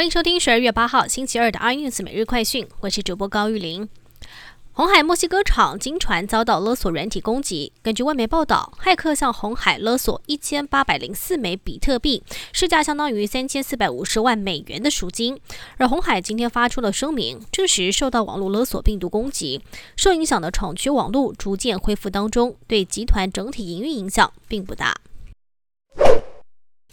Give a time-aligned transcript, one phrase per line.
[0.00, 3.86] 欢迎收听十二月八号星期二的 iNews 每日快讯，我是主播高玉玲。
[4.72, 15.38] 红海墨西哥厂金船遭到勒索软体攻击，根据外媒报道，骇客向红海勒索一千八百零四枚比特币，市价相当于三千四百五十万美元的赎金。
[15.76, 19.60] 而红海今天发出了声明，证实受到网络勒索病毒攻击，
[19.96, 24.94] 受影响的厂区网络逐渐恢复当中，对集团整体营运影响并不大。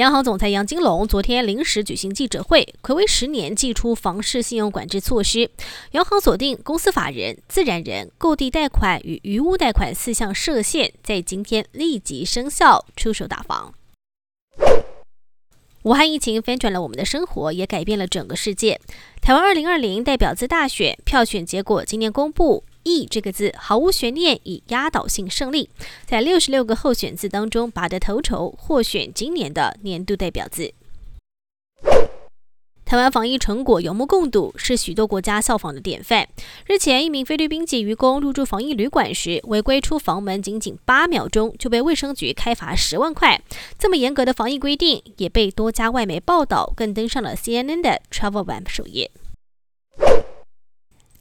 [0.00, 5.50] 央行总裁杨金龙昨天临时举行记者会，暌违十年祭出房市信用管制措施。
[5.90, 13.74] 央行锁定公司法人、自然人、购地贷款与余屋贷款四项设限，在今天立即生效，出手打房。
[15.82, 18.80] 武汉疫情翻转了我们的生活，也改变了整个世界。
[19.20, 22.64] 台湾二零二零代表字大选票选结果今年公布。
[22.82, 25.70] ““E” 这个字毫无悬念，以压倒性胜利，
[26.06, 30.72] 在六十六个候选字当中拔得头筹，获选今年的年度代表字。
[32.84, 36.28] 台湾防疫成果有目共睹，是许多国家效仿的典范。
[36.66, 43.40] 日前，一名菲律宾籍渔工入住防疫旅馆时，违规出房门，仅仅八秒钟就被卫生局开罚十万块。
[43.78, 49.12] 这么严格的防疫规定，也被多家外媒报道，更登上了 CNN 的 Travel Web 首页。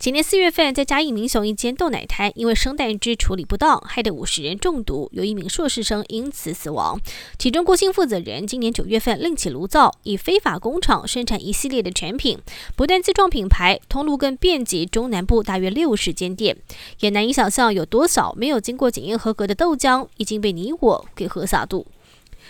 [0.10, 7.00] 今年四月份，在嘉义民雄一间豆奶摊，因为生蛋汁处理不当，害得五十人中毒，有一名硕士生因此死亡。
[7.38, 12.40] 其中郭姓负责人今年九月份另起炉灶，以非法工厂生产一系列的产品，
[12.76, 16.58] 不但自创品牌，通路更遍及中南部大约六十间店，
[17.02, 21.86] 也难以想象有多少没有经过检验合格的豆浆已经被你我给喝洒肚。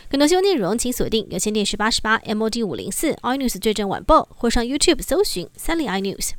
[0.09, 6.38] 更多新闻内容，请锁定有线电视八十八 MOD 五零四 iNews 最正晚报，或上 YouTube 搜寻三立 iNews。